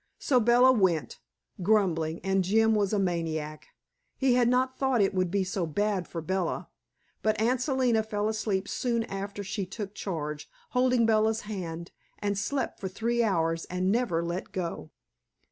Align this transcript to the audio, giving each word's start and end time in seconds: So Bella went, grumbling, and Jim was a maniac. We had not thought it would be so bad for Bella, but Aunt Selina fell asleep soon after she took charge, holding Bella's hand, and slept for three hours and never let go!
So 0.17 0.39
Bella 0.39 0.71
went, 0.71 1.19
grumbling, 1.61 2.21
and 2.23 2.43
Jim 2.43 2.73
was 2.73 2.91
a 2.91 2.97
maniac. 2.97 3.67
We 4.19 4.33
had 4.33 4.47
not 4.49 4.75
thought 4.79 4.99
it 4.99 5.13
would 5.13 5.29
be 5.29 5.43
so 5.43 5.67
bad 5.67 6.07
for 6.07 6.21
Bella, 6.23 6.69
but 7.21 7.39
Aunt 7.39 7.61
Selina 7.61 8.01
fell 8.01 8.27
asleep 8.27 8.67
soon 8.67 9.03
after 9.03 9.43
she 9.43 9.63
took 9.67 9.93
charge, 9.93 10.49
holding 10.71 11.05
Bella's 11.05 11.41
hand, 11.41 11.91
and 12.17 12.35
slept 12.35 12.79
for 12.79 12.87
three 12.87 13.21
hours 13.21 13.65
and 13.65 13.91
never 13.91 14.25
let 14.25 14.51
go! 14.51 14.89